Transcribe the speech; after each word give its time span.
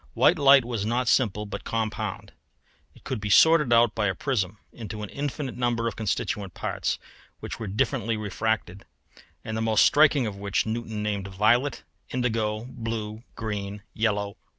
White 0.15 0.39
light 0.39 0.65
was 0.65 0.83
not 0.83 1.07
simple 1.07 1.45
but 1.45 1.63
compound. 1.63 2.33
It 2.95 3.03
could 3.03 3.21
be 3.21 3.29
sorted 3.29 3.71
out 3.71 3.93
by 3.93 4.07
a 4.07 4.15
prism 4.15 4.57
into 4.73 5.03
an 5.03 5.09
infinite 5.09 5.55
number 5.55 5.87
of 5.87 5.95
constituent 5.95 6.55
parts 6.55 6.97
which 7.39 7.59
were 7.59 7.67
differently 7.67 8.17
refracted, 8.17 8.85
and 9.43 9.55
the 9.55 9.61
most 9.61 9.85
striking 9.85 10.25
of 10.25 10.37
which 10.37 10.65
Newton 10.65 11.03
named 11.03 11.27
violet, 11.27 11.83
indigo, 12.09 12.65
blue, 12.67 13.21
green, 13.35 13.83
yellow, 13.93 14.23
orange, 14.25 14.35
and 14.37 14.43
red. 14.43 14.49